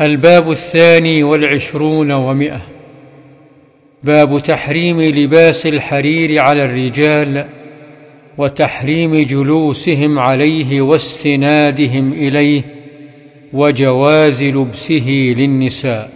الباب 0.00 0.50
الثاني 0.50 1.22
والعشرون 1.22 2.12
ومئة. 2.12 2.62
باب 4.02 4.42
تحريم 4.42 5.00
لباس 5.00 5.66
الحرير 5.66 6.38
على 6.40 6.64
الرجال 6.64 7.48
وتحريم 8.38 9.26
جلوسهم 9.26 10.18
عليه 10.18 10.80
واستنادهم 10.80 12.12
إليه 12.12 12.62
وجواز 13.52 14.42
لبسه 14.42 15.34
للنساء. 15.36 16.10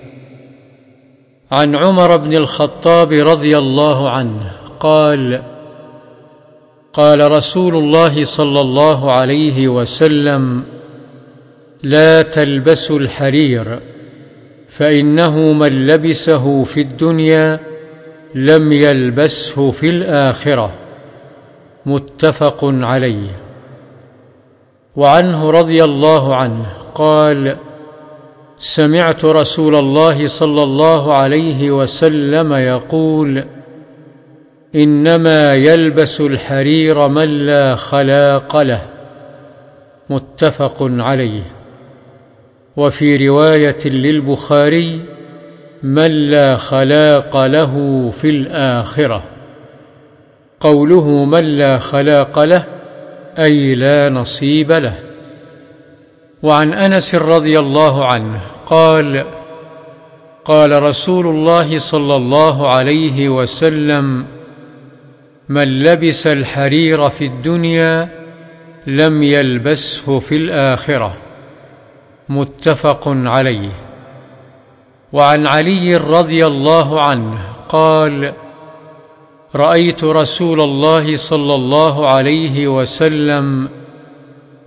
عن 1.53 1.77
عمر 1.77 2.17
بن 2.17 2.37
الخطاب 2.37 3.13
رضي 3.13 3.59
الله 3.59 4.11
عنه 4.11 4.53
قال 4.81 5.43
قال 6.93 7.31
رسول 7.31 7.75
الله 7.77 8.25
صلى 8.25 8.61
الله 8.61 9.13
عليه 9.13 9.69
وسلم 9.69 10.65
لا 11.83 12.23
تلبسوا 12.23 12.99
الحرير 12.99 13.81
فإنه 14.69 15.53
من 15.53 15.87
لبسه 15.87 16.63
في 16.63 16.81
الدنيا 16.81 17.61
لم 18.35 18.73
يلبسه 18.73 19.71
في 19.71 19.89
الآخرة. 19.89 20.73
متفق 21.87 22.59
عليه. 22.65 23.31
وعنه 24.97 25.51
رضي 25.51 25.85
الله 25.85 26.37
عنه 26.37 26.67
قال 26.95 27.57
سمعت 28.59 29.25
رسول 29.25 29.77
الله 29.77 30.27
صلى 30.27 30.63
الله 30.63 31.15
عليه 31.15 31.71
وسلم 31.71 32.53
يقول 32.53 33.45
إنما 34.75 35.55
يلبس 35.55 36.21
الحرير 36.21 37.09
من 37.09 37.47
لا 37.47 37.77
خلاق 37.77 38.57
له. 38.57 38.83
متفق 40.11 40.77
عليه. 40.81 41.43
وفي 42.77 43.29
رواية 43.29 43.79
للبخاري 43.85 45.01
من 45.83 46.11
لا 46.31 46.57
خلاق 46.57 47.47
له 47.47 48.11
في 48.11 48.31
الآخرة 48.31 49.23
قوله 50.61 51.25
من 51.25 51.45
لا 51.45 51.79
خلاق 51.79 52.39
له 52.39 52.65
أي 53.39 53.75
لا 53.75 54.09
نصيب 54.09 54.73
له 54.73 54.99
وعن 56.43 56.73
أنس 56.73 57.15
رضي 57.15 57.59
الله 57.59 58.07
عنه 58.07 58.41
قال 58.67 59.25
قال 60.45 60.83
رسول 60.83 61.27
الله 61.27 61.79
صلى 61.79 62.17
الله 62.17 62.71
عليه 62.71 63.29
وسلم 63.29 64.27
من 65.49 65.83
لبس 65.83 66.27
الحرير 66.27 67.11
في 67.11 67.25
الدنيا 67.25 68.09
لم 68.87 69.23
يلبسه 69.23 70.19
في 70.19 70.37
الآخرة 70.37 71.17
متفق 72.29 73.09
عليه. 73.09 73.73
وعن 75.13 75.47
علي 75.47 75.97
رضي 75.97 76.47
الله 76.47 77.01
عنه 77.03 77.39
قال 77.69 78.33
رأيت 79.55 80.05
رسول 80.05 80.61
الله 80.61 81.17
صلى 81.17 81.55
الله 81.55 82.09
عليه 82.09 82.69
وسلم 82.69 83.69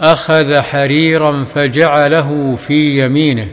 أخذ 0.01 0.61
حريرا 0.61 1.43
فجعله 1.43 2.55
في 2.55 3.05
يمينه 3.05 3.47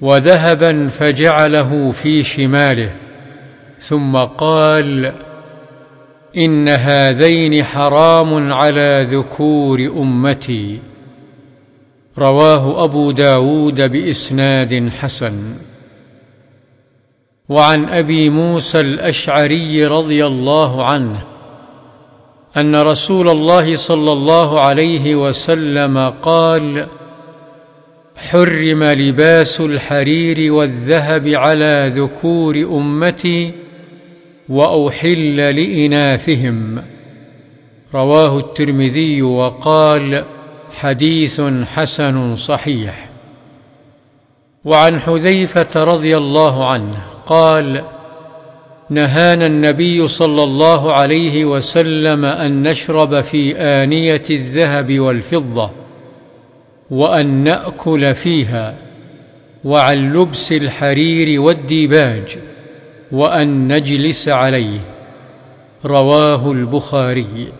وذهبا 0.00 0.88
فجعله 0.88 1.90
في 1.92 2.22
شماله 2.22 2.92
ثم 3.80 4.16
قال 4.16 5.12
إن 6.36 6.68
هذين 6.68 7.64
حرام 7.64 8.52
على 8.52 9.06
ذكور 9.10 9.80
أمتي. 9.80 10.80
رواه 12.18 12.84
أبو 12.84 13.10
داود 13.10 13.90
بإسناد 13.92 14.88
حسن. 14.88 15.54
وعن 17.48 17.88
أبي 17.88 18.30
موسى 18.30 18.80
الأشعري 18.80 19.86
رضي 19.86 20.26
الله 20.26 20.84
عنه 20.84 21.24
أن 22.56 22.76
رسول 22.76 23.28
الله 23.28 23.76
صلى 23.76 24.12
الله 24.12 24.60
عليه 24.60 25.14
وسلم 25.14 25.98
قال 26.22 26.86
حرم 28.16 28.84
لباس 28.84 29.60
الحرير 29.60 30.52
والذهب 30.52 31.28
على 31.28 31.92
ذكور 31.94 32.56
أمتي 32.56 33.52
وأحل 34.48 35.36
لإناثهم 35.36 36.82
رواه 37.94 38.38
الترمذي 38.38 39.22
وقال 39.22 40.24
حديث 40.70 41.40
حسن 41.74 42.36
صحيح. 42.36 43.08
وعن 44.64 45.00
حذيفة 45.00 45.84
رضي 45.84 46.16
الله 46.16 46.66
عنه 46.66 46.96
قال 47.26 47.84
نهانا 48.90 49.46
النبي 49.46 50.08
صلى 50.08 50.42
الله 50.42 50.92
عليه 50.92 51.44
وسلم 51.44 52.24
أن 52.24 52.62
نشرب 52.68 53.20
في 53.20 53.56
آنية 53.56 54.22
الذهب 54.30 55.00
والفضة 55.00 55.70
وأن 56.90 57.26
نأكل 57.26 58.14
فيها 58.14 58.76
وعن 59.64 60.12
لبس 60.12 60.52
الحرير 60.52 61.40
والديباج 61.40 62.38
وأن 63.12 63.72
نجلس 63.72 64.28
عليه. 64.28 64.80
رواه 65.84 66.52
البخاري. 66.52 67.52